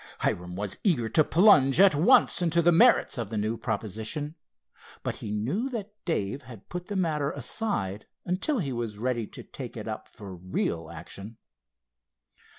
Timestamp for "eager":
0.83-1.07